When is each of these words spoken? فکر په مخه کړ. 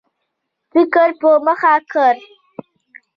فکر 0.71 1.07
په 1.21 1.29
مخه 1.45 1.73
کړ. 1.91 2.15